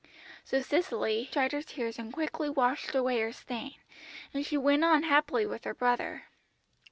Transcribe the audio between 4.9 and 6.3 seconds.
happily with her brother.